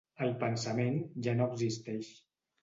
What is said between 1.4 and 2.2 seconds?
no existeix.